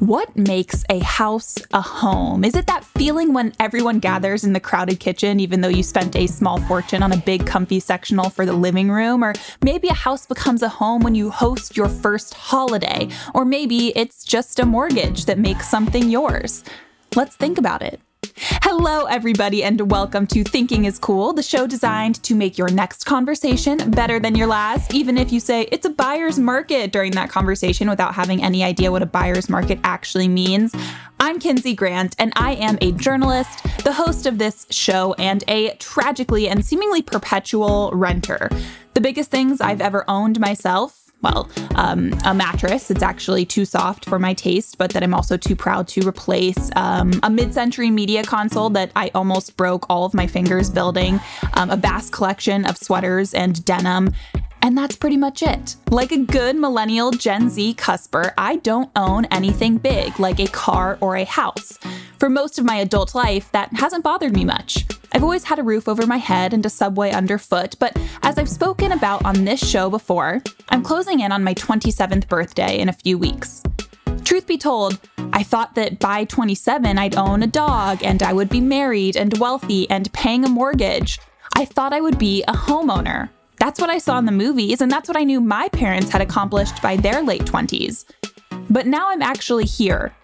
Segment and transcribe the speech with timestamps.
[0.00, 2.44] What makes a house a home?
[2.44, 6.16] Is it that feeling when everyone gathers in the crowded kitchen, even though you spent
[6.16, 9.22] a small fortune on a big, comfy sectional for the living room?
[9.22, 13.08] Or maybe a house becomes a home when you host your first holiday?
[13.34, 16.64] Or maybe it's just a mortgage that makes something yours?
[17.14, 18.00] Let's think about it.
[18.36, 23.04] Hello, everybody, and welcome to Thinking is Cool, the show designed to make your next
[23.06, 27.30] conversation better than your last, even if you say it's a buyer's market during that
[27.30, 30.74] conversation without having any idea what a buyer's market actually means.
[31.20, 35.76] I'm Kinsey Grant, and I am a journalist, the host of this show, and a
[35.76, 38.50] tragically and seemingly perpetual renter.
[38.94, 42.90] The biggest things I've ever owned myself well, um, a mattress.
[42.90, 46.70] It's actually too soft for my taste, but that I'm also too proud to replace.
[46.76, 51.20] Um, a mid century media console that I almost broke all of my fingers building.
[51.54, 54.12] Um, a vast collection of sweaters and denim.
[54.62, 55.76] And that's pretty much it.
[55.90, 60.96] Like a good millennial Gen Z cusper, I don't own anything big, like a car
[61.02, 61.78] or a house.
[62.18, 64.86] For most of my adult life, that hasn't bothered me much.
[65.24, 68.46] I've always had a roof over my head and a subway underfoot, but as I've
[68.46, 72.92] spoken about on this show before, I'm closing in on my 27th birthday in a
[72.92, 73.62] few weeks.
[74.24, 75.00] Truth be told,
[75.32, 79.38] I thought that by 27 I'd own a dog and I would be married and
[79.38, 81.18] wealthy and paying a mortgage.
[81.54, 83.30] I thought I would be a homeowner.
[83.56, 86.20] That's what I saw in the movies, and that's what I knew my parents had
[86.20, 88.04] accomplished by their late 20s.
[88.68, 90.14] But now I'm actually here,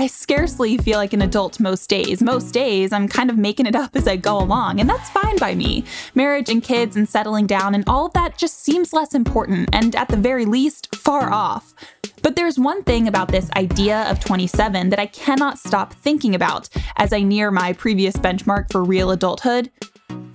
[0.00, 2.22] I scarcely feel like an adult most days.
[2.22, 5.36] Most days, I'm kind of making it up as I go along, and that's fine
[5.36, 5.84] by me.
[6.14, 9.94] Marriage and kids and settling down and all of that just seems less important, and
[9.94, 11.74] at the very least, far off.
[12.22, 16.70] But there's one thing about this idea of 27 that I cannot stop thinking about
[16.96, 19.70] as I near my previous benchmark for real adulthood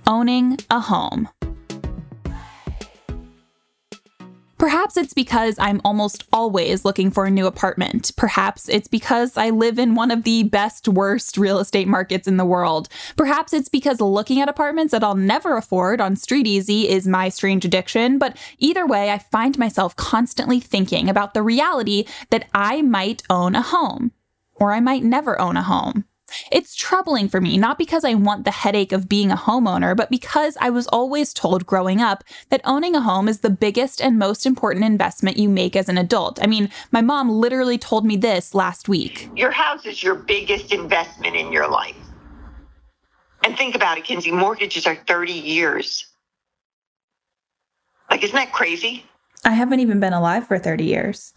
[0.06, 1.28] owning a home.
[4.58, 8.12] Perhaps it's because I'm almost always looking for a new apartment.
[8.16, 12.38] Perhaps it's because I live in one of the best, worst real estate markets in
[12.38, 12.88] the world.
[13.16, 17.66] Perhaps it's because looking at apartments that I'll never afford on StreetEasy is my strange
[17.66, 18.18] addiction.
[18.18, 23.54] But either way, I find myself constantly thinking about the reality that I might own
[23.54, 24.12] a home,
[24.54, 26.06] or I might never own a home.
[26.50, 30.10] It's troubling for me, not because I want the headache of being a homeowner, but
[30.10, 34.18] because I was always told growing up that owning a home is the biggest and
[34.18, 36.42] most important investment you make as an adult.
[36.42, 39.30] I mean, my mom literally told me this last week.
[39.34, 41.96] Your house is your biggest investment in your life.
[43.44, 46.06] And think about it, Kinsey, mortgages are 30 years.
[48.10, 49.04] Like, isn't that crazy?
[49.44, 51.32] I haven't even been alive for 30 years.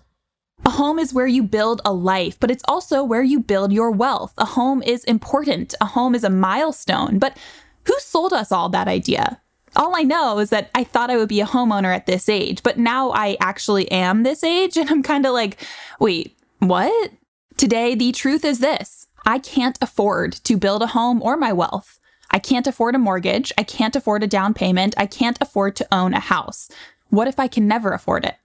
[0.65, 3.91] A home is where you build a life, but it's also where you build your
[3.91, 4.33] wealth.
[4.37, 5.73] A home is important.
[5.81, 7.19] A home is a milestone.
[7.19, 7.37] But
[7.85, 9.41] who sold us all that idea?
[9.75, 12.63] All I know is that I thought I would be a homeowner at this age,
[12.63, 15.63] but now I actually am this age, and I'm kind of like,
[15.99, 17.11] wait, what?
[17.57, 21.99] Today, the truth is this I can't afford to build a home or my wealth.
[22.31, 23.51] I can't afford a mortgage.
[23.57, 24.93] I can't afford a down payment.
[24.97, 26.69] I can't afford to own a house.
[27.09, 28.35] What if I can never afford it?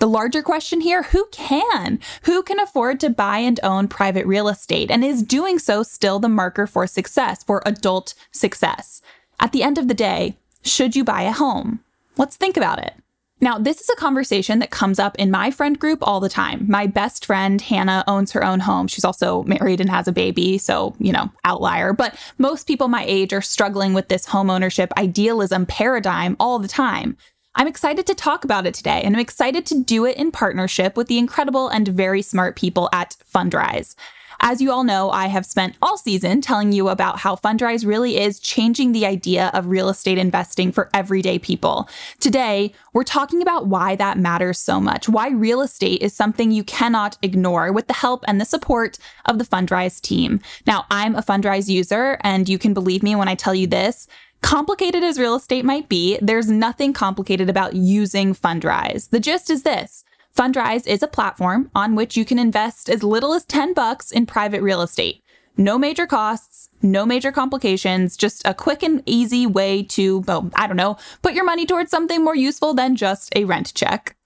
[0.00, 2.00] The larger question here who can?
[2.22, 4.90] Who can afford to buy and own private real estate?
[4.90, 9.02] And is doing so still the marker for success, for adult success?
[9.40, 11.80] At the end of the day, should you buy a home?
[12.16, 12.94] Let's think about it.
[13.42, 16.64] Now, this is a conversation that comes up in my friend group all the time.
[16.66, 18.86] My best friend, Hannah, owns her own home.
[18.86, 21.92] She's also married and has a baby, so, you know, outlier.
[21.92, 27.18] But most people my age are struggling with this homeownership idealism paradigm all the time.
[27.56, 30.96] I'm excited to talk about it today, and I'm excited to do it in partnership
[30.96, 33.96] with the incredible and very smart people at Fundrise.
[34.42, 38.18] As you all know, I have spent all season telling you about how Fundrise really
[38.18, 41.88] is changing the idea of real estate investing for everyday people.
[42.20, 46.64] Today, we're talking about why that matters so much, why real estate is something you
[46.64, 48.96] cannot ignore with the help and the support
[49.26, 50.40] of the Fundrise team.
[50.66, 54.06] Now, I'm a Fundrise user, and you can believe me when I tell you this.
[54.42, 59.10] Complicated as real estate might be, there's nothing complicated about using Fundrise.
[59.10, 60.04] The gist is this.
[60.36, 64.26] Fundrise is a platform on which you can invest as little as 10 bucks in
[64.26, 65.22] private real estate.
[65.56, 70.66] No major costs, no major complications, just a quick and easy way to, well, I
[70.66, 74.16] don't know, put your money towards something more useful than just a rent check.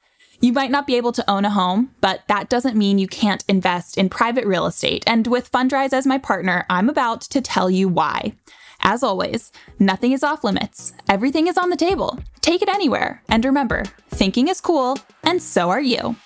[0.41, 3.45] You might not be able to own a home, but that doesn't mean you can't
[3.49, 5.03] invest in private real estate.
[5.07, 8.35] And with Fundrise as my partner, I'm about to tell you why.
[8.87, 10.93] As always, nothing is off limits.
[11.09, 12.19] Everything is on the table.
[12.43, 13.23] Take it anywhere.
[13.31, 16.17] And remember, thinking is cool, and so are you.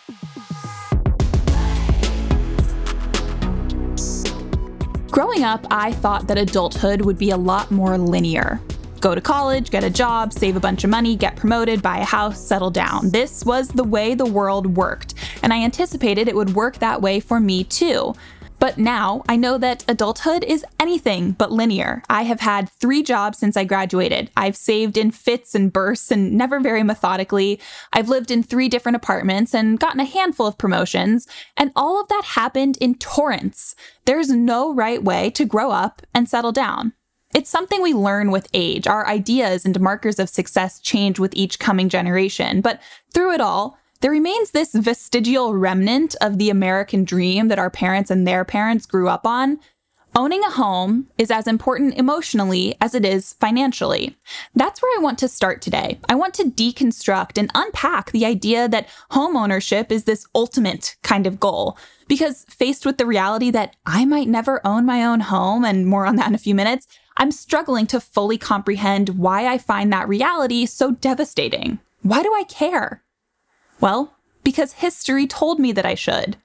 [5.12, 8.60] Growing up, I thought that adulthood would be a lot more linear.
[9.00, 12.04] Go to college, get a job, save a bunch of money, get promoted, buy a
[12.04, 13.10] house, settle down.
[13.10, 15.14] This was the way the world worked,
[15.44, 18.14] and I anticipated it would work that way for me too.
[18.60, 22.02] But now I know that adulthood is anything but linear.
[22.08, 24.30] I have had three jobs since I graduated.
[24.36, 27.60] I've saved in fits and bursts and never very methodically.
[27.92, 31.26] I've lived in three different apartments and gotten a handful of promotions.
[31.56, 33.76] And all of that happened in torrents.
[34.06, 36.94] There's no right way to grow up and settle down.
[37.34, 38.86] It's something we learn with age.
[38.86, 42.62] Our ideas and markers of success change with each coming generation.
[42.62, 42.80] But
[43.12, 48.10] through it all, there remains this vestigial remnant of the American dream that our parents
[48.10, 49.58] and their parents grew up on.
[50.14, 54.16] Owning a home is as important emotionally as it is financially.
[54.54, 55.98] That's where I want to start today.
[56.08, 61.26] I want to deconstruct and unpack the idea that home ownership is this ultimate kind
[61.26, 61.76] of goal.
[62.08, 66.06] Because faced with the reality that I might never own my own home, and more
[66.06, 70.08] on that in a few minutes, I'm struggling to fully comprehend why I find that
[70.08, 71.80] reality so devastating.
[72.02, 73.02] Why do I care?
[73.80, 74.14] Well,
[74.44, 76.36] because history told me that I should.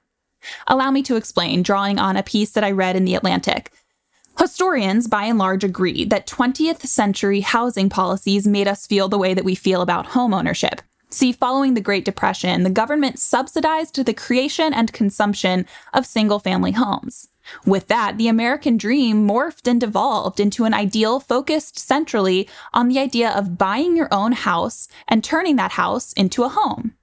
[0.66, 3.72] Allow me to explain, drawing on a piece that I read in The Atlantic.
[4.38, 9.32] Historians, by and large, agree that 20th century housing policies made us feel the way
[9.32, 10.80] that we feel about homeownership.
[11.08, 16.72] See, following the Great Depression, the government subsidized the creation and consumption of single family
[16.72, 17.28] homes.
[17.64, 22.98] With that, the American dream morphed and evolved into an ideal focused centrally on the
[22.98, 26.94] idea of buying your own house and turning that house into a home.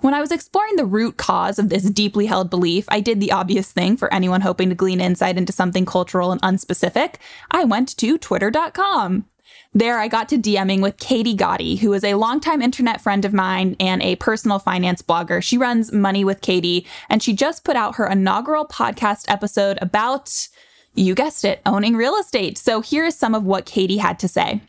[0.00, 3.32] When I was exploring the root cause of this deeply held belief, I did the
[3.32, 7.16] obvious thing for anyone hoping to glean insight into something cultural and unspecific.
[7.50, 9.26] I went to twitter.com.
[9.74, 13.34] There, I got to DMing with Katie Gatti, who is a longtime internet friend of
[13.34, 15.42] mine and a personal finance blogger.
[15.42, 20.48] She runs Money with Katie, and she just put out her inaugural podcast episode about,
[20.94, 22.56] you guessed it, owning real estate.
[22.56, 24.62] So here is some of what Katie had to say.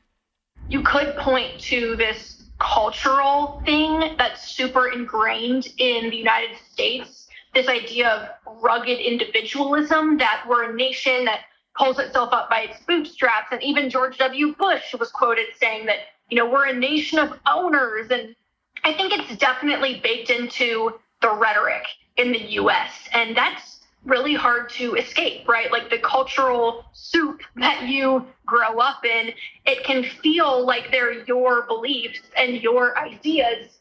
[0.68, 7.28] You could point to this cultural thing that's super ingrained in the United States.
[7.54, 11.42] This idea of rugged individualism that we're a nation that
[11.78, 13.48] pulls itself up by its bootstraps.
[13.52, 14.56] And even George W.
[14.56, 18.12] Bush was quoted saying that, you know, we're a nation of owners.
[18.12, 18.36] And
[18.84, 21.84] I think it's definitely baked into the rhetoric
[22.18, 22.92] in the US.
[23.14, 25.72] And that's really hard to escape, right?
[25.72, 29.32] Like the cultural soup that you grow up in,
[29.66, 33.80] it can feel like they're your beliefs and your ideas,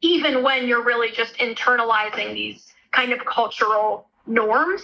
[0.00, 4.82] even when you're really just internalizing these kind of cultural norms.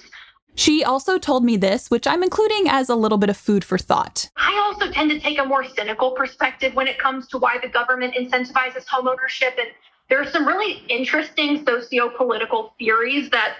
[0.54, 3.78] She also told me this, which I'm including as a little bit of food for
[3.78, 4.28] thought.
[4.36, 7.68] I also tend to take a more cynical perspective when it comes to why the
[7.68, 9.58] government incentivizes homeownership.
[9.58, 9.68] And
[10.10, 13.56] there are some really interesting socio political theories that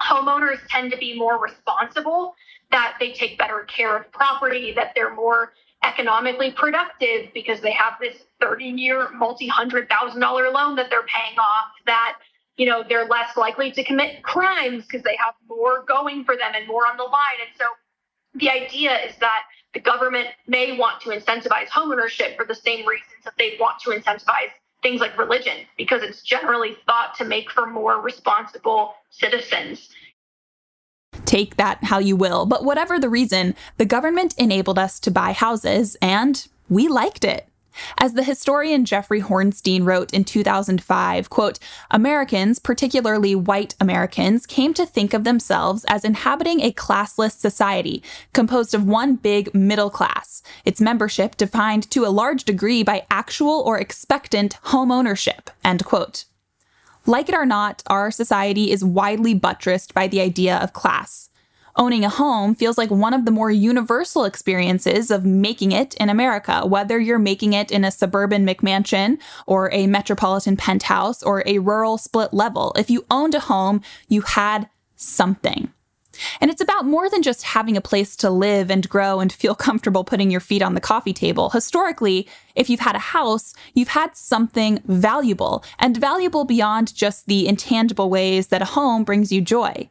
[0.00, 2.34] homeowners tend to be more responsible,
[2.70, 5.52] that they take better care of property, that they're more
[5.84, 11.06] economically productive because they have this 30 year, multi hundred thousand dollar loan that they're
[11.06, 12.16] paying off, that
[12.56, 16.52] you know they're less likely to commit crimes because they have more going for them
[16.54, 17.40] and more on the line.
[17.40, 17.64] And so
[18.34, 19.42] the idea is that
[19.74, 23.90] the government may want to incentivize homeownership for the same reasons that they want to
[23.90, 24.50] incentivize
[24.82, 29.90] things like religion because it's generally thought to make for more responsible citizens.
[31.24, 35.32] Take that how you will, but whatever the reason, the government enabled us to buy
[35.32, 37.49] houses, and we liked it.
[37.98, 41.58] As the historian Jeffrey Hornstein wrote in 2005, quote,
[41.90, 48.02] Americans, particularly white Americans, came to think of themselves as inhabiting a classless society
[48.32, 53.62] composed of one big middle class, its membership defined to a large degree by actual
[53.66, 56.24] or expectant home ownership, end quote.
[57.06, 61.29] Like it or not, our society is widely buttressed by the idea of class.
[61.76, 66.08] Owning a home feels like one of the more universal experiences of making it in
[66.08, 71.58] America, whether you're making it in a suburban McMansion or a metropolitan penthouse or a
[71.58, 72.72] rural split level.
[72.76, 75.72] If you owned a home, you had something.
[76.40, 79.54] And it's about more than just having a place to live and grow and feel
[79.66, 81.50] comfortable putting your feet on the coffee table.
[81.50, 87.46] Historically, if you've had a house, you've had something valuable, and valuable beyond just the
[87.46, 89.88] intangible ways that a home brings you joy.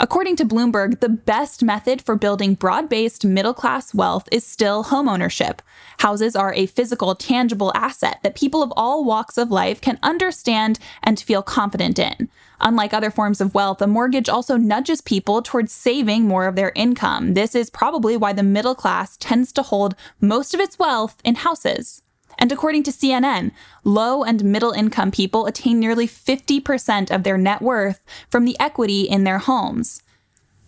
[0.00, 4.84] According to Bloomberg, the best method for building broad based middle class wealth is still
[4.84, 5.58] homeownership.
[5.98, 10.78] Houses are a physical, tangible asset that people of all walks of life can understand
[11.02, 12.28] and feel confident in.
[12.60, 16.70] Unlike other forms of wealth, a mortgage also nudges people towards saving more of their
[16.76, 17.34] income.
[17.34, 21.34] This is probably why the middle class tends to hold most of its wealth in
[21.34, 22.02] houses.
[22.38, 23.50] And according to CNN,
[23.84, 29.02] low and middle income people attain nearly 50% of their net worth from the equity
[29.02, 30.02] in their homes.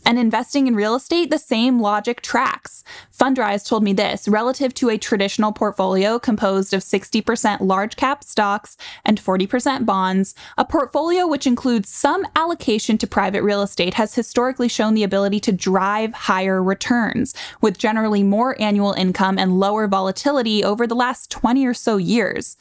[0.05, 2.83] And investing in real estate, the same logic tracks.
[3.17, 8.77] Fundrise told me this relative to a traditional portfolio composed of 60% large cap stocks
[9.05, 14.69] and 40% bonds, a portfolio which includes some allocation to private real estate has historically
[14.69, 20.65] shown the ability to drive higher returns, with generally more annual income and lower volatility
[20.65, 22.57] over the last 20 or so years.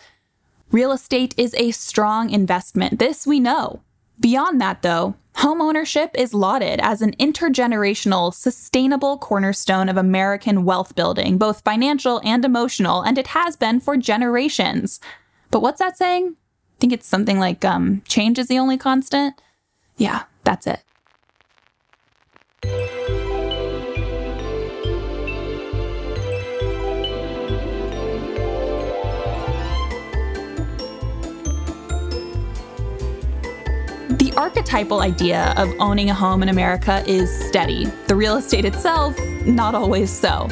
[0.72, 3.00] Real estate is a strong investment.
[3.00, 3.82] This we know.
[4.20, 11.38] Beyond that, though, homeownership is lauded as an intergenerational, sustainable cornerstone of American wealth building,
[11.38, 15.00] both financial and emotional, and it has been for generations.
[15.50, 16.36] But what's that saying?
[16.36, 19.42] I think it's something like um, change is the only constant.
[19.98, 20.82] Yeah, that's it.
[34.40, 37.88] Archetypal idea of owning a home in America is steady.
[38.08, 40.48] The real estate itself, not always so.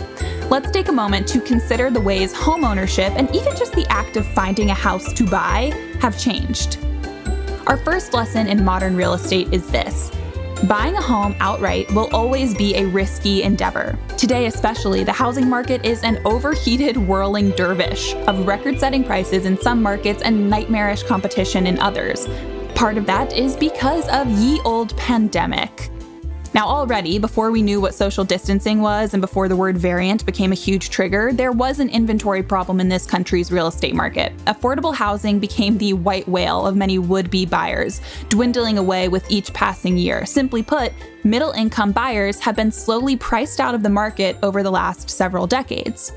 [0.50, 4.28] Let's take a moment to consider the ways homeownership and even just the act of
[4.34, 6.80] finding a house to buy have changed.
[7.66, 10.12] Our first lesson in modern real estate is this
[10.68, 13.98] Buying a home outright will always be a risky endeavor.
[14.18, 19.58] Today, especially, the housing market is an overheated, whirling dervish of record setting prices in
[19.58, 22.28] some markets and nightmarish competition in others.
[22.78, 25.90] Part of that is because of ye old pandemic.
[26.54, 30.52] Now, already, before we knew what social distancing was and before the word variant became
[30.52, 34.32] a huge trigger, there was an inventory problem in this country's real estate market.
[34.46, 39.52] Affordable housing became the white whale of many would be buyers, dwindling away with each
[39.54, 40.24] passing year.
[40.28, 40.94] Simply put,
[41.24, 45.48] middle income buyers have been slowly priced out of the market over the last several
[45.48, 46.12] decades.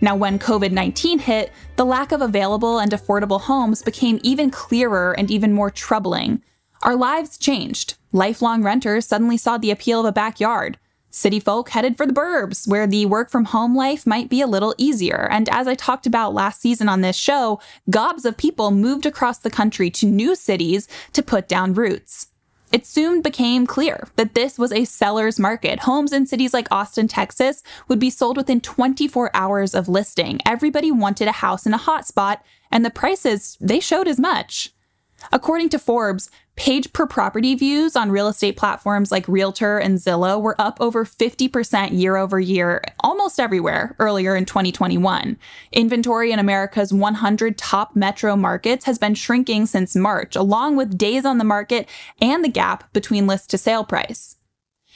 [0.00, 5.12] Now, when COVID 19 hit, the lack of available and affordable homes became even clearer
[5.12, 6.42] and even more troubling.
[6.82, 7.94] Our lives changed.
[8.12, 10.78] Lifelong renters suddenly saw the appeal of a backyard.
[11.10, 14.46] City folk headed for the burbs, where the work from home life might be a
[14.46, 15.28] little easier.
[15.30, 19.38] And as I talked about last season on this show, gobs of people moved across
[19.38, 22.28] the country to new cities to put down roots.
[22.72, 25.80] It soon became clear that this was a seller's market.
[25.80, 30.40] Homes in cities like Austin, Texas would be sold within 24 hours of listing.
[30.46, 32.38] Everybody wanted a house in a hotspot,
[32.70, 34.72] and the prices, they showed as much.
[35.32, 36.30] According to Forbes,
[36.60, 41.06] page per property views on real estate platforms like Realtor and Zillow were up over
[41.06, 45.38] 50% year over year, almost everywhere earlier in 2021.
[45.72, 51.24] Inventory in America's 100 top metro markets has been shrinking since March, along with days
[51.24, 51.88] on the market
[52.20, 54.36] and the gap between list to sale price.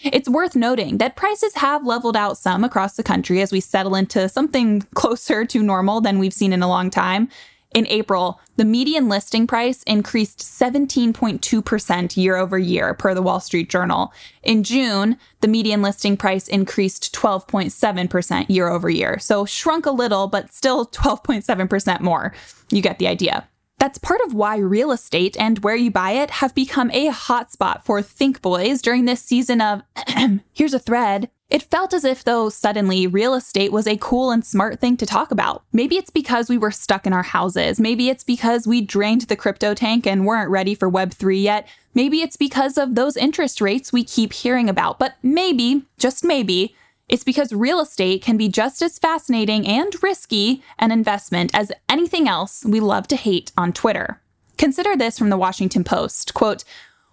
[0.02, 3.94] It's worth noting that prices have leveled out some across the country as we settle
[3.94, 7.30] into something closer to normal than we've seen in a long time.
[7.74, 13.68] In April, the median listing price increased 17.2% year over year, per the Wall Street
[13.68, 14.12] Journal.
[14.44, 19.18] In June, the median listing price increased 12.7% year over year.
[19.18, 22.32] So shrunk a little, but still 12.7% more.
[22.70, 23.48] You get the idea.
[23.80, 27.82] That's part of why real estate and where you buy it have become a hotspot
[27.82, 29.82] for Think Boys during this season of
[30.52, 34.44] Here's a Thread it felt as if, though, suddenly real estate was a cool and
[34.44, 35.62] smart thing to talk about.
[35.72, 37.78] Maybe it's because we were stuck in our houses.
[37.78, 41.68] Maybe it's because we drained the crypto tank and weren't ready for Web3 yet.
[41.92, 44.98] Maybe it's because of those interest rates we keep hearing about.
[44.98, 46.74] But maybe, just maybe,
[47.08, 52.26] it's because real estate can be just as fascinating and risky an investment as anything
[52.26, 54.20] else we love to hate on Twitter.
[54.56, 56.32] Consider this from the Washington Post.
[56.32, 56.64] Quote,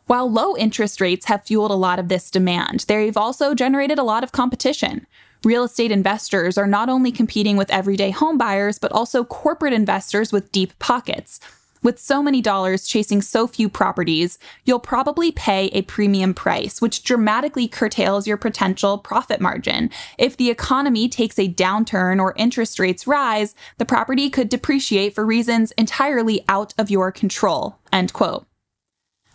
[0.08, 4.04] while low interest rates have fueled a lot of this demand, they've also generated a
[4.04, 5.06] lot of competition.
[5.44, 10.52] Real estate investors are not only competing with everyday homebuyers, but also corporate investors with
[10.52, 11.40] deep pockets.
[11.84, 17.04] With so many dollars chasing so few properties, you'll probably pay a premium price, which
[17.04, 19.90] dramatically curtails your potential profit margin.
[20.20, 25.26] If the economy takes a downturn or interest rates rise, the property could depreciate for
[25.26, 27.78] reasons entirely out of your control.
[27.92, 28.46] End quote.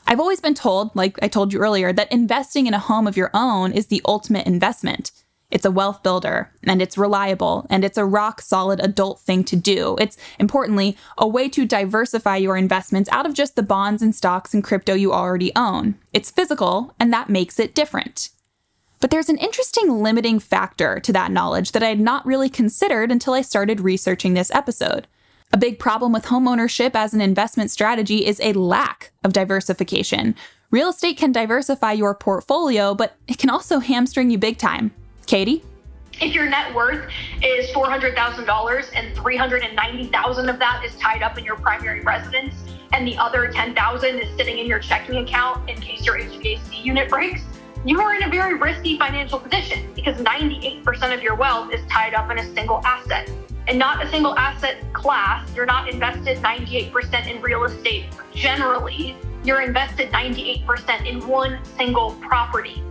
[0.09, 3.17] I've always been told, like I told you earlier, that investing in a home of
[3.17, 5.11] your own is the ultimate investment.
[5.51, 9.57] It's a wealth builder and it's reliable and it's a rock solid adult thing to
[9.57, 9.97] do.
[10.01, 14.55] It's importantly a way to diversify your investments out of just the bonds and stocks
[14.55, 15.97] and crypto you already own.
[16.13, 18.31] It's physical and that makes it different.
[18.99, 23.13] But there's an interesting limiting factor to that knowledge that I had not really considered
[23.13, 25.07] until I started researching this episode.
[25.53, 30.35] A big problem with homeownership as an investment strategy is a lack of diversification.
[30.71, 34.93] Real estate can diversify your portfolio, but it can also hamstring you big time.
[35.27, 35.65] Katie?
[36.21, 37.11] If your net worth
[37.43, 42.55] is $400,000 and 390,000 of that is tied up in your primary residence
[42.93, 47.09] and the other 10,000 is sitting in your checking account in case your HVAC unit
[47.09, 47.43] breaks,
[47.85, 52.15] you are in a very risky financial position because 98% of your wealth is tied
[52.15, 53.31] up in a single asset
[53.69, 55.49] and not a single asset class.
[55.55, 59.17] You're not invested 98% in real estate generally.
[59.45, 62.83] You're invested 98% in one single property.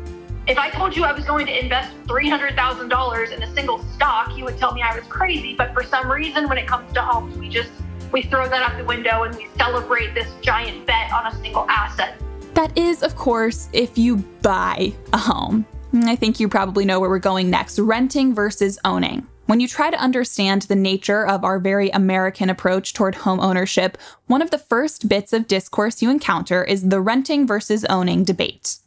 [0.47, 4.45] If I told you I was going to invest $300,000 in a single stock, you
[4.45, 5.55] would tell me I was crazy.
[5.55, 7.71] But for some reason, when it comes to homes, we just
[8.11, 11.65] we throw that out the window and we celebrate this giant bet on a single
[11.69, 12.21] asset.
[12.53, 15.65] That is, of course, if you buy a home.
[15.93, 19.27] I think you probably know where we're going next renting versus owning.
[19.45, 23.95] When you try to understand the nature of our very American approach toward home ownership,
[24.25, 28.77] one of the first bits of discourse you encounter is the renting versus owning debate.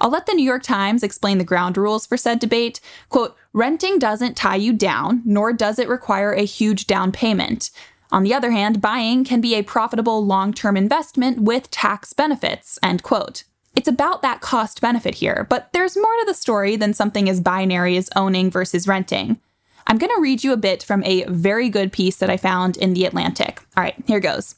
[0.00, 2.80] I'll let the New York Times explain the ground rules for said debate.
[3.10, 7.70] Quote, renting doesn't tie you down, nor does it require a huge down payment.
[8.10, 12.78] On the other hand, buying can be a profitable long term investment with tax benefits.
[12.82, 13.44] End quote.
[13.74, 17.40] It's about that cost benefit here, but there's more to the story than something as
[17.40, 19.38] binary as owning versus renting.
[19.86, 22.76] I'm going to read you a bit from a very good piece that I found
[22.76, 23.60] in The Atlantic.
[23.76, 24.56] All right, here goes.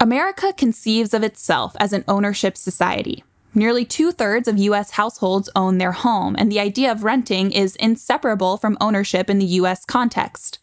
[0.00, 3.22] America conceives of itself as an ownership society.
[3.54, 7.76] Nearly two thirds of US households own their home, and the idea of renting is
[7.76, 10.58] inseparable from ownership in the US context.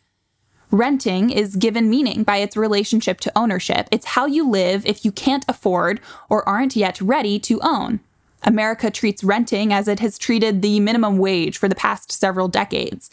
[0.72, 3.88] Renting is given meaning by its relationship to ownership.
[3.92, 8.02] It's how you live if you can't afford or aren't yet ready to own.
[8.44, 13.10] America treats renting as it has treated the minimum wage for the past several decades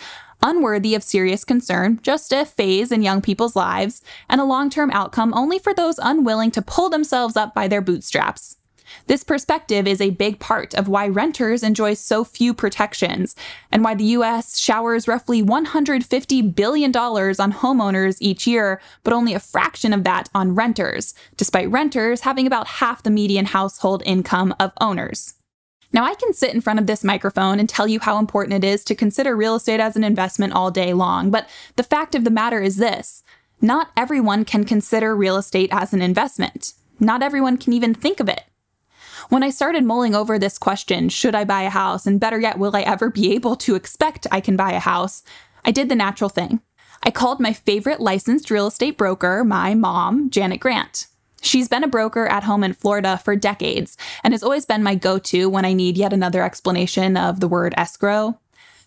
[0.46, 4.90] unworthy of serious concern, just a phase in young people's lives, and a long term
[4.92, 8.56] outcome only for those unwilling to pull themselves up by their bootstraps.
[9.06, 13.34] This perspective is a big part of why renters enjoy so few protections
[13.70, 19.40] and why the US showers roughly $150 billion on homeowners each year, but only a
[19.40, 24.72] fraction of that on renters, despite renters having about half the median household income of
[24.80, 25.35] owners.
[25.96, 28.68] Now, I can sit in front of this microphone and tell you how important it
[28.68, 32.22] is to consider real estate as an investment all day long, but the fact of
[32.22, 33.22] the matter is this
[33.62, 36.74] not everyone can consider real estate as an investment.
[37.00, 38.42] Not everyone can even think of it.
[39.30, 42.58] When I started mulling over this question, should I buy a house, and better yet,
[42.58, 45.22] will I ever be able to expect I can buy a house,
[45.64, 46.60] I did the natural thing.
[47.04, 51.06] I called my favorite licensed real estate broker, my mom, Janet Grant.
[51.46, 54.96] She's been a broker at home in Florida for decades and has always been my
[54.96, 58.36] go to when I need yet another explanation of the word escrow.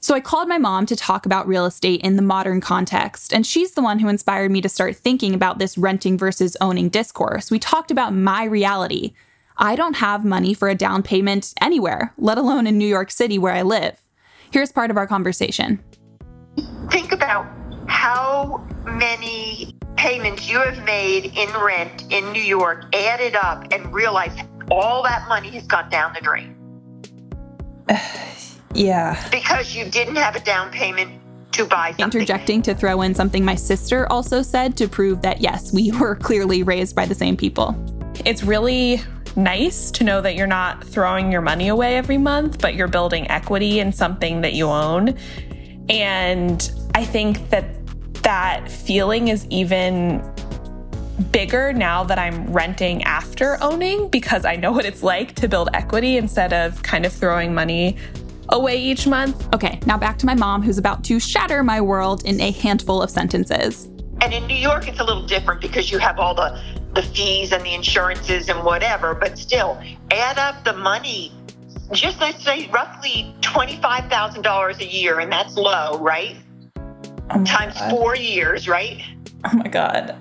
[0.02, 3.46] So I called my mom to talk about real estate in the modern context, and
[3.46, 7.50] she's the one who inspired me to start thinking about this renting versus owning discourse.
[7.50, 9.14] We talked about my reality,
[9.58, 13.38] I don't have money for a down payment anywhere, let alone in New York City
[13.38, 14.00] where I live.
[14.52, 15.84] Here's part of our conversation.
[16.90, 17.46] Think about
[17.90, 24.32] how many payments you have made in rent in New York added up and realize
[24.72, 26.56] all that money has gone down the drain.
[28.74, 29.28] yeah.
[29.30, 31.22] Because you didn't have a down payment
[31.54, 32.06] to buy something.
[32.06, 36.16] Interjecting to throw in something my sister also said to prove that yes, we were
[36.16, 37.76] clearly raised by the same people.
[38.24, 39.02] It's really
[39.36, 43.30] nice to know that you're not throwing your money away every month, but you're building
[43.30, 45.18] equity in something that you own.
[45.90, 47.79] And I think that
[48.24, 50.24] that feeling is even
[51.32, 55.70] bigger now that I'm renting after owning because I know what it's like to build
[55.74, 57.98] equity instead of kind of throwing money
[58.50, 59.54] away each month.
[59.54, 63.02] Okay, now back to my mom who's about to shatter my world in a handful
[63.02, 63.86] of sentences.
[64.22, 66.60] And in New York, it's a little different because you have all the
[66.94, 69.80] the fees and the insurances and whatever, but still
[70.12, 71.32] add up the money.
[71.92, 76.36] Just let's say roughly $25,000 a year, and that's low, right?
[77.32, 77.90] Oh Times God.
[77.90, 79.02] four years, right?
[79.46, 80.16] Oh my God.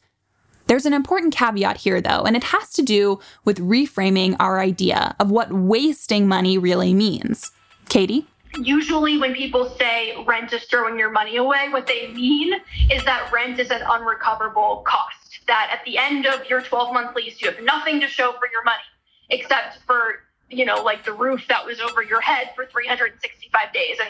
[0.66, 5.16] There's an important caveat here, though, and it has to do with reframing our idea
[5.20, 7.52] of what wasting money really means.
[7.88, 8.28] Katie?
[8.62, 12.54] Usually, when people say rent is throwing your money away, what they mean
[12.92, 15.40] is that rent is an unrecoverable cost.
[15.48, 18.50] That at the end of your 12 month lease, you have nothing to show for
[18.52, 18.84] your money
[19.30, 23.98] except for, you know, like the roof that was over your head for 365 days.
[24.00, 24.10] And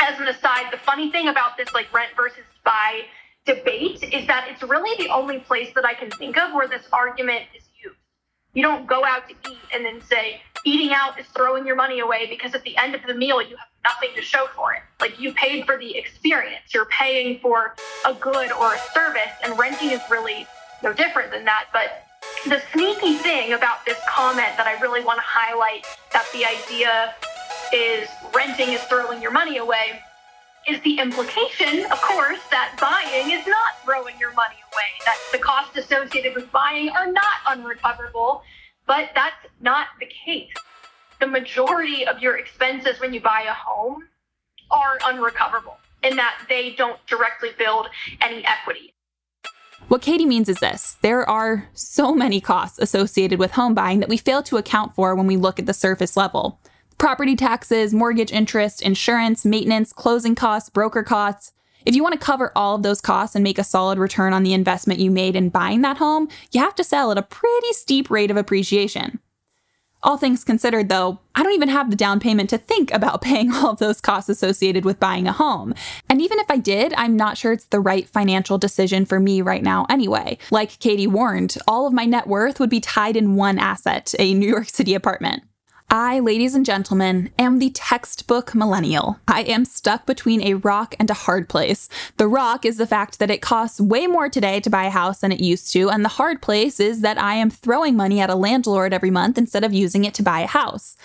[0.00, 3.02] as an aside, the funny thing about this, like rent versus buy
[3.44, 6.86] debate, is that it's really the only place that I can think of where this
[6.92, 7.96] argument is used.
[8.54, 12.00] You don't go out to eat and then say, eating out is throwing your money
[12.00, 14.82] away because at the end of the meal, you have nothing to show for it.
[15.00, 17.74] Like you paid for the experience, you're paying for
[18.06, 20.46] a good or a service, and renting is really
[20.82, 21.66] no different than that.
[21.72, 22.06] But
[22.46, 27.14] the sneaky thing about this comment that I really want to highlight that the idea
[27.72, 30.00] is renting is throwing your money away
[30.68, 35.38] is the implication, of course, that buying is not throwing your money away, that the
[35.38, 38.42] costs associated with buying are not unrecoverable,
[38.86, 39.88] but that's not.
[41.22, 44.08] The majority of your expenses when you buy a home
[44.72, 47.86] are unrecoverable in that they don't directly build
[48.20, 48.92] any equity.
[49.86, 54.08] What Katie means is this there are so many costs associated with home buying that
[54.08, 56.58] we fail to account for when we look at the surface level
[56.98, 61.52] property taxes, mortgage interest, insurance, maintenance, closing costs, broker costs.
[61.86, 64.42] If you want to cover all of those costs and make a solid return on
[64.42, 67.72] the investment you made in buying that home, you have to sell at a pretty
[67.74, 69.20] steep rate of appreciation.
[70.04, 73.52] All things considered, though, I don't even have the down payment to think about paying
[73.52, 75.74] all of those costs associated with buying a home.
[76.10, 79.42] And even if I did, I'm not sure it's the right financial decision for me
[79.42, 80.38] right now anyway.
[80.50, 84.34] Like Katie warned, all of my net worth would be tied in one asset, a
[84.34, 85.44] New York City apartment.
[85.94, 89.18] I, ladies and gentlemen, am the textbook millennial.
[89.28, 91.90] I am stuck between a rock and a hard place.
[92.16, 95.20] The rock is the fact that it costs way more today to buy a house
[95.20, 98.30] than it used to, and the hard place is that I am throwing money at
[98.30, 100.96] a landlord every month instead of using it to buy a house.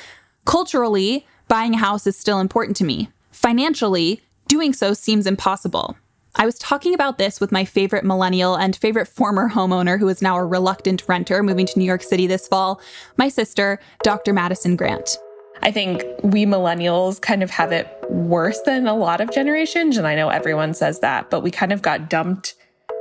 [0.45, 3.10] Culturally, buying a house is still important to me.
[3.30, 5.97] Financially, doing so seems impossible.
[6.39, 10.21] I was talking about this with my favorite millennial and favorite former homeowner who is
[10.21, 12.80] now a reluctant renter moving to New York City this fall,
[13.17, 14.34] my sister, Dr.
[14.34, 15.17] Madison Grant.
[15.63, 19.97] I think we millennials kind of have it worse than a lot of generations.
[19.97, 22.54] And I know everyone says that, but we kind of got dumped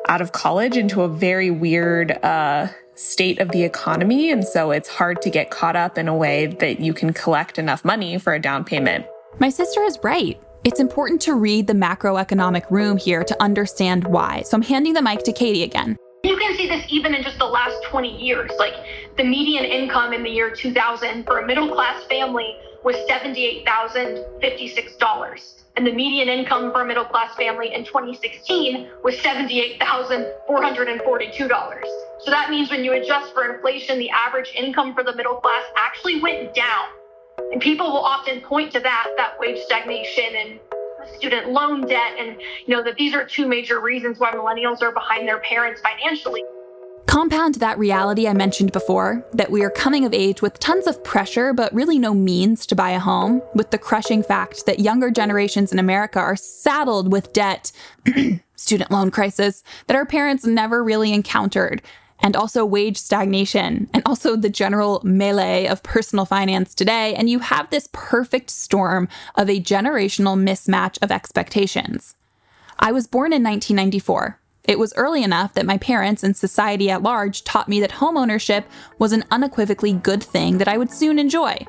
[0.09, 4.31] out of college into a very weird uh, state of the economy.
[4.31, 7.59] And so it's hard to get caught up in a way that you can collect
[7.59, 9.05] enough money for a down payment.
[9.39, 10.41] My sister is right.
[10.67, 14.43] It's important to read the macroeconomic room here to understand why.
[14.43, 15.97] So I'm handing the mic to Katie again.
[16.25, 18.51] You can see this even in just the last 20 years.
[18.59, 18.75] Like
[19.17, 25.63] the median income in the year 2000 for a middle class family was $78,056.
[25.77, 31.85] And the median income for a middle class family in 2016 was $78,442.
[32.25, 35.63] So that means when you adjust for inflation, the average income for the middle class
[35.77, 36.87] actually went down.
[37.53, 40.61] And people will often point to that, that wage stagnation and
[41.15, 44.93] student loan debt, and you know that these are two major reasons why millennials are
[44.93, 46.43] behind their parents financially.
[47.07, 51.03] Compound that reality I mentioned before that we are coming of age with tons of
[51.05, 55.11] pressure, but really no means to buy a home, with the crushing fact that younger
[55.11, 57.71] generations in America are saddled with debt,
[58.57, 61.81] student loan crisis, that our parents never really encountered
[62.21, 67.15] and also wage stagnation, and also the general melee of personal finance today.
[67.15, 72.15] And you have this perfect storm of a generational mismatch of expectations.
[72.79, 74.39] I was born in 1994.
[74.65, 78.65] It was early enough that my parents and society at large taught me that homeownership
[78.99, 81.65] was an unequivocally good thing that I would soon enjoy.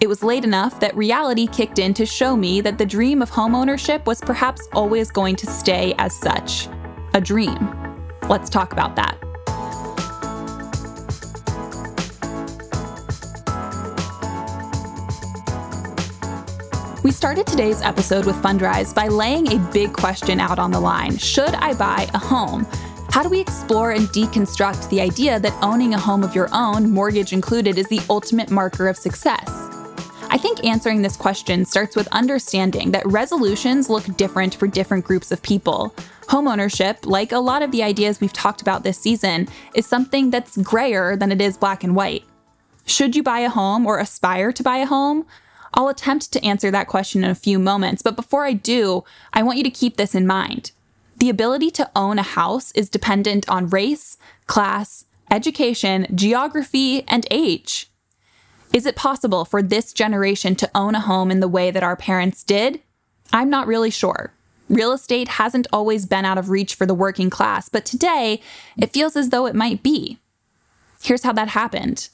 [0.00, 3.30] It was late enough that reality kicked in to show me that the dream of
[3.30, 6.68] homeownership was perhaps always going to stay as such
[7.14, 7.70] a dream.
[8.28, 9.16] Let's talk about that.
[17.04, 21.18] We started today's episode with Fundrise by laying a big question out on the line
[21.18, 22.66] Should I buy a home?
[23.10, 26.90] How do we explore and deconstruct the idea that owning a home of your own,
[26.90, 29.46] mortgage included, is the ultimate marker of success?
[30.30, 35.30] I think answering this question starts with understanding that resolutions look different for different groups
[35.30, 35.94] of people.
[36.28, 40.56] Homeownership, like a lot of the ideas we've talked about this season, is something that's
[40.56, 42.24] grayer than it is black and white.
[42.86, 45.26] Should you buy a home or aspire to buy a home?
[45.74, 49.42] I'll attempt to answer that question in a few moments, but before I do, I
[49.42, 50.70] want you to keep this in mind.
[51.18, 57.90] The ability to own a house is dependent on race, class, education, geography, and age.
[58.72, 61.96] Is it possible for this generation to own a home in the way that our
[61.96, 62.80] parents did?
[63.32, 64.32] I'm not really sure.
[64.68, 68.40] Real estate hasn't always been out of reach for the working class, but today
[68.76, 70.18] it feels as though it might be.
[71.02, 72.08] Here's how that happened.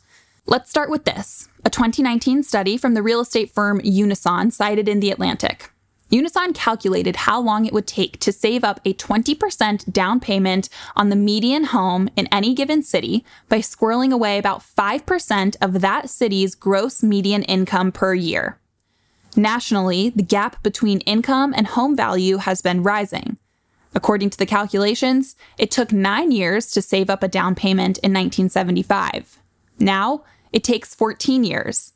[0.47, 5.01] Let's start with this a 2019 study from the real estate firm Unison cited in
[5.01, 5.71] The Atlantic.
[6.11, 11.09] Unison calculated how long it would take to save up a 20% down payment on
[11.09, 16.57] the median home in any given city by squirreling away about 5% of that city's
[16.57, 18.59] gross median income per year.
[19.37, 23.37] Nationally, the gap between income and home value has been rising.
[23.95, 28.13] According to the calculations, it took nine years to save up a down payment in
[28.13, 29.40] 1975.
[29.81, 31.93] Now, it takes 14 years.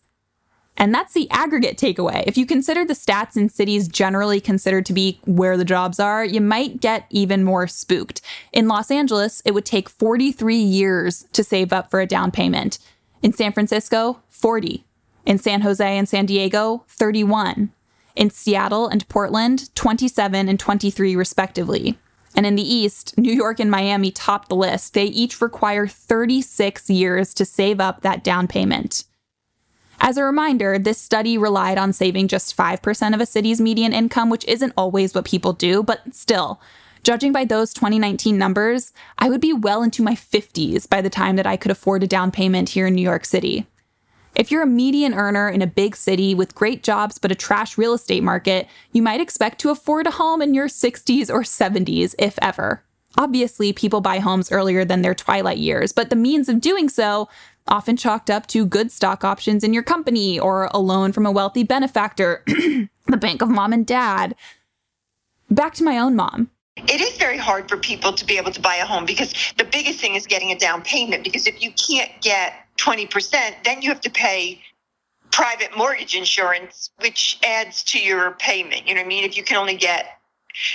[0.77, 2.25] And that's the aggregate takeaway.
[2.27, 6.25] If you consider the stats in cities generally considered to be where the jobs are,
[6.25, 8.21] you might get even more spooked.
[8.53, 12.79] In Los Angeles, it would take 43 years to save up for a down payment.
[13.23, 14.85] In San Francisco, 40.
[15.27, 17.73] In San Jose and San Diego, 31.
[18.17, 21.99] In Seattle and Portland, 27 and 23, respectively.
[22.35, 24.95] And in the East, New York and Miami top the list.
[24.95, 29.05] They each require 36 years to save up that down payment.
[30.01, 34.29] As a reminder, this study relied on saving just 5% of a city's median income,
[34.29, 36.61] which isn't always what people do, but still,
[37.05, 41.37] judging by those 2019 numbers, I would be well into my 50s by the time
[41.37, 43.67] that I could afford a down payment here in New York City.
[44.35, 47.79] If you're a median earner in a big city with great jobs but a trash
[47.79, 52.15] real estate market, you might expect to afford a home in your 60s or 70s,
[52.19, 52.83] if ever.
[53.17, 57.29] Obviously, people buy homes earlier than their twilight years, but the means of doing so
[57.69, 61.33] often chalked up to good stock options in your company or a loan from a
[61.33, 64.35] wealthy benefactor, the bank of mom and dad.
[65.49, 66.51] Back to my own mom.
[66.77, 69.65] It is very hard for people to be able to buy a home because the
[69.65, 71.23] biggest thing is getting a down payment.
[71.23, 74.61] Because if you can't get 20%, then you have to pay
[75.33, 78.87] private mortgage insurance, which adds to your payment.
[78.87, 79.25] You know what I mean?
[79.25, 80.19] If you can only get,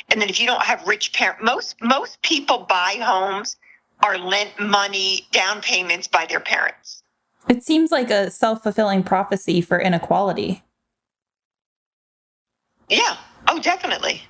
[0.09, 3.57] and then if you don't have rich parents, most most people buy homes
[4.03, 7.03] are lent money down payments by their parents.
[7.47, 10.63] It seems like a self fulfilling prophecy for inequality.
[12.89, 13.17] Yeah.
[13.47, 14.23] Oh, definitely.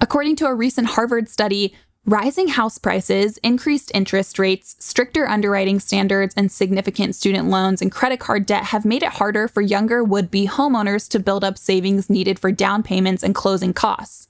[0.00, 1.74] According to a recent Harvard study,
[2.06, 8.20] rising house prices, increased interest rates, stricter underwriting standards, and significant student loans and credit
[8.20, 12.10] card debt have made it harder for younger would be homeowners to build up savings
[12.10, 14.28] needed for down payments and closing costs.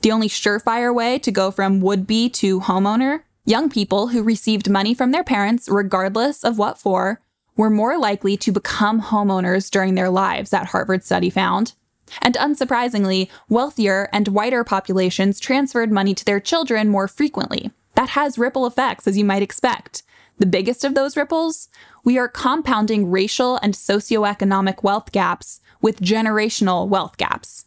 [0.00, 4.70] The only surefire way to go from would be to homeowner Young people who received
[4.70, 7.20] money from their parents, regardless of what for,
[7.56, 11.72] were more likely to become homeowners during their lives, that Harvard study found.
[12.20, 17.70] And unsurprisingly, wealthier and whiter populations transferred money to their children more frequently.
[17.94, 20.02] That has ripple effects, as you might expect.
[20.38, 21.68] The biggest of those ripples?
[22.04, 27.66] We are compounding racial and socioeconomic wealth gaps with generational wealth gaps.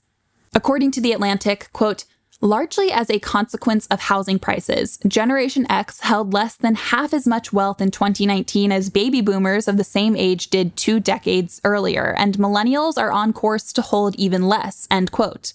[0.53, 2.05] According to The Atlantic, quote,
[2.45, 7.51] Largely as a consequence of housing prices, Generation X held less than half as much
[7.51, 12.37] wealth in 2019 as baby boomers of the same age did two decades earlier, and
[12.37, 15.53] millennials are on course to hold even less, end quote.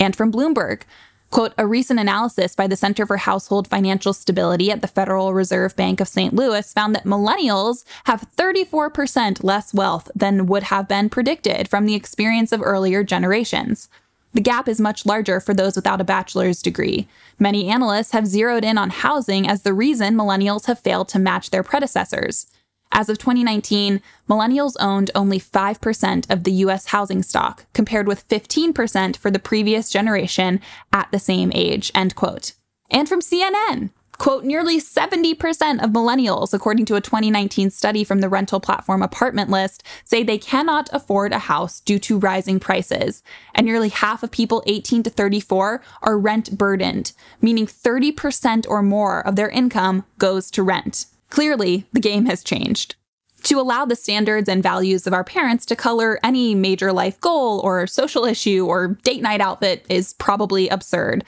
[0.00, 0.84] And from Bloomberg,
[1.28, 5.76] quote, a recent analysis by the Center for Household Financial Stability at the Federal Reserve
[5.76, 6.32] Bank of St.
[6.32, 11.94] Louis found that millennials have 34% less wealth than would have been predicted from the
[11.94, 13.90] experience of earlier generations.
[14.38, 17.08] The gap is much larger for those without a bachelor's degree.
[17.40, 21.50] Many analysts have zeroed in on housing as the reason millennials have failed to match
[21.50, 22.46] their predecessors.
[22.92, 29.16] As of 2019, millennials owned only 5% of the US housing stock, compared with 15%
[29.16, 30.60] for the previous generation
[30.92, 32.52] at the same age, end quote.
[32.92, 38.28] And from CNN, Quote, nearly 70% of millennials, according to a 2019 study from the
[38.28, 43.22] rental platform Apartment List, say they cannot afford a house due to rising prices.
[43.54, 49.24] And nearly half of people 18 to 34 are rent burdened, meaning 30% or more
[49.24, 51.06] of their income goes to rent.
[51.30, 52.96] Clearly, the game has changed.
[53.44, 57.60] To allow the standards and values of our parents to color any major life goal
[57.60, 61.24] or social issue or date night outfit is probably absurd.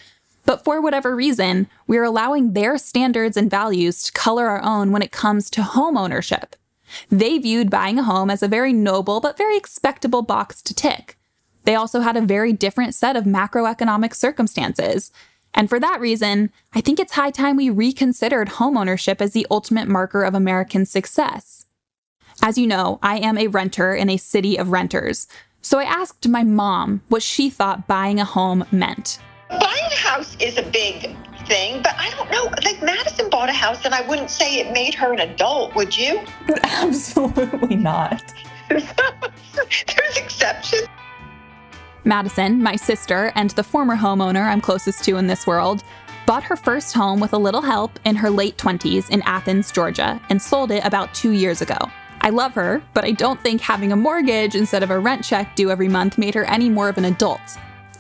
[0.47, 5.03] But for whatever reason, we're allowing their standards and values to color our own when
[5.03, 6.57] it comes to home ownership.
[7.09, 11.17] They viewed buying a home as a very noble but very expectable box to tick.
[11.65, 15.13] They also had a very different set of macroeconomic circumstances.
[15.55, 19.89] And for that reason, I think it's high time we reconsidered homeownership as the ultimate
[19.89, 21.67] marker of American success.
[22.43, 25.27] As you know, I am a renter in a city of renters.
[25.61, 29.19] So I asked my mom what she thought buying a home meant.
[29.51, 32.45] Buying a house is a big thing, but I don't know.
[32.65, 35.97] Like Madison bought a house, and I wouldn't say it made her an adult, would
[35.97, 36.21] you?
[36.65, 38.23] Absolutely not.
[38.69, 40.87] There's exceptions.
[42.05, 45.83] Madison, my sister, and the former homeowner I'm closest to in this world,
[46.27, 50.21] bought her first home with a little help in her late 20s in Athens, Georgia,
[50.31, 51.77] and sold it about two years ago.
[52.21, 55.57] I love her, but I don't think having a mortgage instead of a rent check
[55.57, 57.41] due every month made her any more of an adult.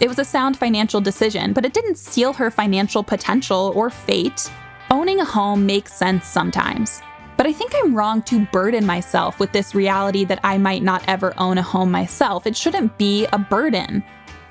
[0.00, 4.50] It was a sound financial decision, but it didn't seal her financial potential or fate.
[4.90, 7.02] Owning a home makes sense sometimes.
[7.36, 11.04] But I think I'm wrong to burden myself with this reality that I might not
[11.06, 12.46] ever own a home myself.
[12.46, 14.02] It shouldn't be a burden.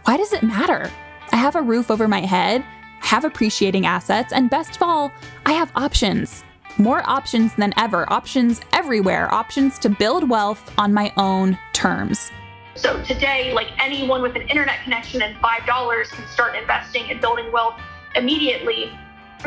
[0.03, 0.91] Why does it matter?
[1.31, 2.63] I have a roof over my head,
[2.99, 5.11] have appreciating assets, and best of all,
[5.47, 6.43] I have options.
[6.77, 12.31] More options than ever, options everywhere, options to build wealth on my own terms.
[12.75, 17.51] So today, like anyone with an internet connection and $5 can start investing and building
[17.51, 17.79] wealth
[18.15, 18.91] immediately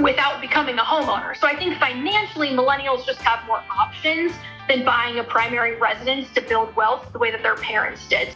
[0.00, 1.37] without becoming a homeowner.
[1.37, 4.32] So I think financially, millennials just have more options
[4.68, 8.35] than buying a primary residence to build wealth the way that their parents did.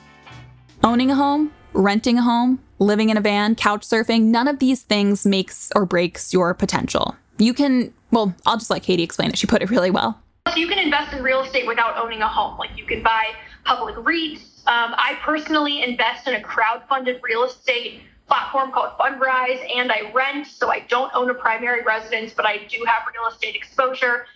[0.85, 4.83] Owning a home, renting a home, living in a van, couch surfing, none of these
[4.83, 7.17] things makes or breaks your potential.
[7.39, 9.39] You can, well, I'll just let Katie explain it.
[9.39, 10.21] She put it really well.
[10.49, 12.59] So you can invest in real estate without owning a home.
[12.59, 13.33] Like you can buy
[13.65, 14.56] public REITs.
[14.67, 20.49] Um, I personally invest in a crowd-funded real estate platform called Fundrise, and I rent,
[20.49, 24.27] so I don't own a primary residence, but I do have real estate exposure.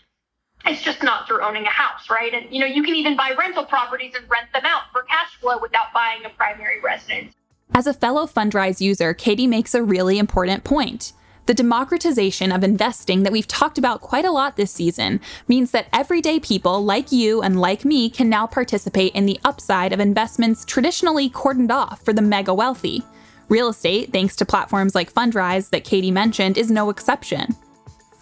[0.65, 2.33] It's just not through owning a house, right?
[2.33, 5.35] And you know, you can even buy rental properties and rent them out for cash
[5.41, 7.35] flow without buying a primary residence.
[7.75, 11.13] As a fellow Fundrise user, Katie makes a really important point.
[11.51, 15.89] The democratization of investing that we've talked about quite a lot this season means that
[15.93, 20.65] everyday people like you and like me can now participate in the upside of investments
[20.65, 23.03] traditionally cordoned off for the mega wealthy.
[23.49, 27.57] Real estate, thanks to platforms like Fundrise that Katie mentioned, is no exception.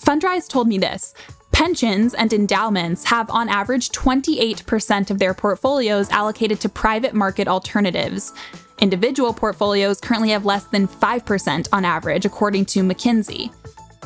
[0.03, 1.13] Fundrise told me this
[1.53, 8.33] pensions and endowments have on average 28% of their portfolios allocated to private market alternatives.
[8.81, 13.53] Individual portfolios currently have less than 5% on average, according to McKinsey.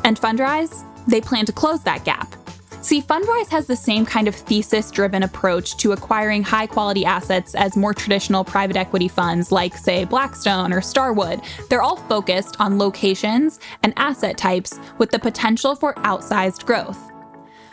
[0.05, 2.35] And Fundrise, they plan to close that gap.
[2.81, 7.55] See, Fundrise has the same kind of thesis driven approach to acquiring high quality assets
[7.55, 11.43] as more traditional private equity funds like, say, Blackstone or Starwood.
[11.69, 17.12] They're all focused on locations and asset types with the potential for outsized growth.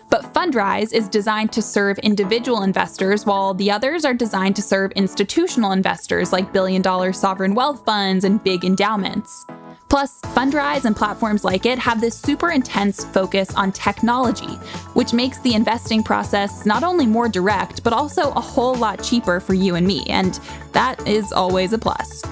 [0.10, 4.91] But Fundrise is designed to serve individual investors, while the others are designed to serve
[4.93, 9.45] institutional investors like billion dollar sovereign wealth funds and big endowments.
[9.88, 14.56] Plus, Fundrise and platforms like it have this super intense focus on technology,
[14.93, 19.39] which makes the investing process not only more direct, but also a whole lot cheaper
[19.39, 20.39] for you and me, and
[20.74, 22.24] that is always a plus.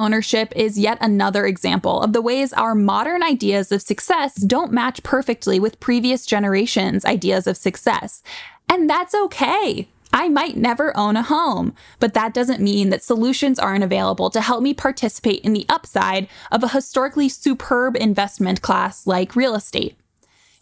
[0.00, 5.02] Ownership is yet another example of the ways our modern ideas of success don't match
[5.02, 8.22] perfectly with previous generations' ideas of success.
[8.68, 9.88] And that's okay.
[10.12, 14.40] I might never own a home, but that doesn't mean that solutions aren't available to
[14.40, 19.96] help me participate in the upside of a historically superb investment class like real estate.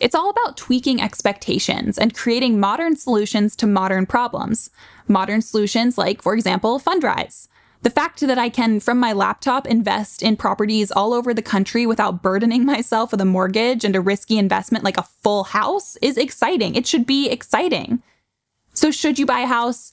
[0.01, 4.71] It's all about tweaking expectations and creating modern solutions to modern problems.
[5.09, 7.49] Modern solutions like, for example, Fundrise.
[7.83, 11.87] The fact that I can, from my laptop, invest in properties all over the country
[11.87, 16.19] without burdening myself with a mortgage and a risky investment like a full house is
[16.19, 16.75] exciting.
[16.75, 18.03] It should be exciting.
[18.75, 19.93] So, should you buy a house?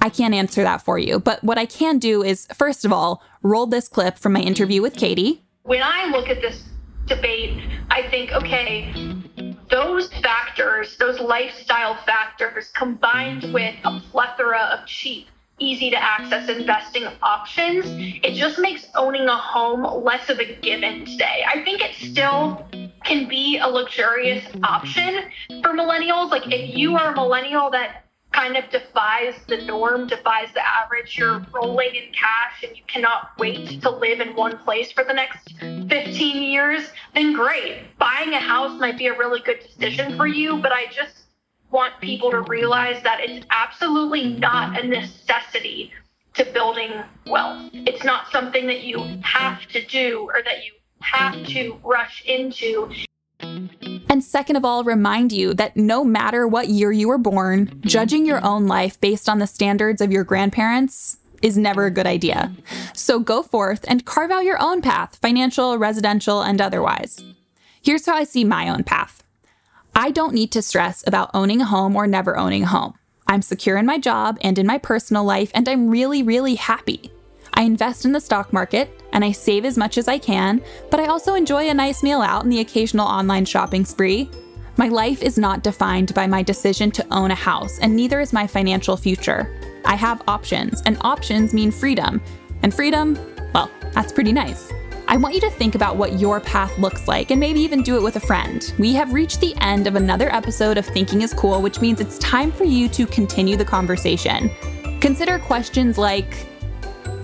[0.00, 1.20] I can't answer that for you.
[1.20, 4.82] But what I can do is, first of all, roll this clip from my interview
[4.82, 5.42] with Katie.
[5.62, 6.64] When I look at this
[7.06, 8.92] debate, I think, okay,
[9.70, 17.04] those factors, those lifestyle factors, combined with a plethora of cheap, easy to access investing
[17.22, 21.44] options, it just makes owning a home less of a given today.
[21.46, 22.66] I think it still
[23.04, 25.24] can be a luxurious option
[25.62, 26.30] for millennials.
[26.30, 31.18] Like, if you are a millennial that kind of defies the norm, defies the average.
[31.18, 35.12] You're rolling in cash and you cannot wait to live in one place for the
[35.12, 37.96] next 15 years, then great.
[37.98, 41.21] Buying a house might be a really good decision for you, but I just
[41.72, 45.90] want people to realize that it's absolutely not a necessity
[46.34, 46.90] to building
[47.26, 47.70] wealth.
[47.72, 52.90] It's not something that you have to do or that you have to rush into.
[53.40, 58.24] And second of all, remind you that no matter what year you were born, judging
[58.24, 62.52] your own life based on the standards of your grandparents is never a good idea.
[62.94, 67.24] So go forth and carve out your own path, financial, residential, and otherwise.
[67.82, 69.21] Here's how I see my own path
[69.94, 72.94] I don't need to stress about owning a home or never owning a home.
[73.26, 77.12] I'm secure in my job and in my personal life, and I'm really, really happy.
[77.54, 80.98] I invest in the stock market and I save as much as I can, but
[80.98, 84.30] I also enjoy a nice meal out and the occasional online shopping spree.
[84.78, 88.32] My life is not defined by my decision to own a house, and neither is
[88.32, 89.54] my financial future.
[89.84, 92.22] I have options, and options mean freedom.
[92.62, 93.18] And freedom,
[93.52, 94.72] well, that's pretty nice.
[95.12, 97.96] I want you to think about what your path looks like and maybe even do
[97.96, 98.72] it with a friend.
[98.78, 102.16] We have reached the end of another episode of Thinking is Cool, which means it's
[102.16, 104.50] time for you to continue the conversation.
[105.02, 106.32] Consider questions like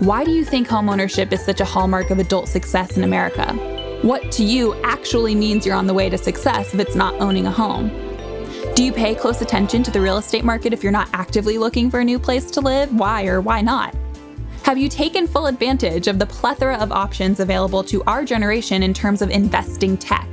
[0.01, 3.55] Why do you think homeownership is such a hallmark of adult success in America?
[4.03, 7.47] What to you actually means you're on the way to success if it's not owning
[7.47, 7.89] a home?
[8.75, 11.91] Do you pay close attention to the real estate market if you're not actively looking
[11.91, 12.95] for a new place to live?
[12.95, 13.95] Why or why not?
[14.69, 18.93] Have you taken full advantage of the plethora of options available to our generation in
[18.93, 20.29] terms of investing tech?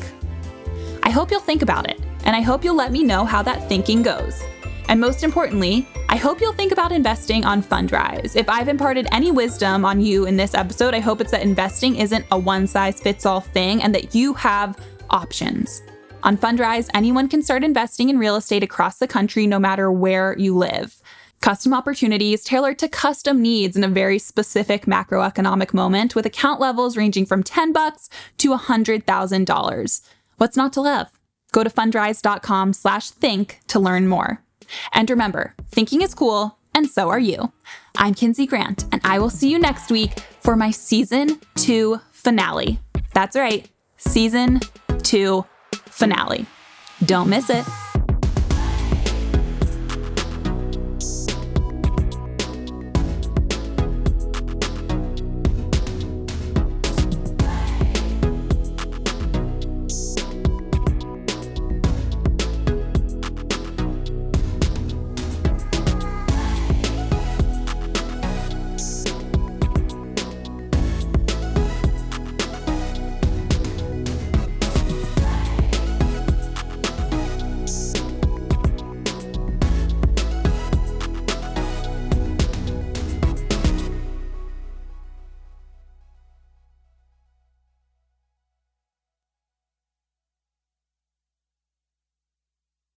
[1.03, 3.69] I hope you'll think about it, and I hope you'll let me know how that
[3.69, 4.43] thinking goes.
[4.89, 8.35] And most importantly, I hope you'll think about investing on Fundrise.
[8.35, 11.95] If I've imparted any wisdom on you in this episode, I hope it's that investing
[11.95, 14.77] isn't a one size fits all thing and that you have
[15.11, 15.81] options.
[16.23, 20.37] On Fundrise, anyone can start investing in real estate across the country no matter where
[20.37, 21.01] you live
[21.45, 26.97] custom opportunities tailored to custom needs in a very specific macroeconomic moment with account levels
[26.97, 30.01] ranging from 10 bucks to $100,000.
[30.37, 31.07] What's not to love?
[31.51, 34.41] Go to fundrise.com slash think to learn more.
[34.91, 37.51] And remember, thinking is cool, and so are you.
[37.95, 42.79] I'm Kinsey Grant, and I will see you next week for my season two finale.
[43.13, 44.61] That's right, season
[45.03, 45.45] two
[45.91, 46.47] finale.
[47.05, 47.65] Don't miss it.